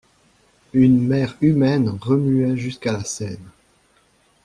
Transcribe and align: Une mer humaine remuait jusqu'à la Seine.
Une 0.73 0.99
mer 1.07 1.37
humaine 1.41 1.89
remuait 2.01 2.57
jusqu'à 2.57 2.91
la 2.91 3.03
Seine. 3.03 3.51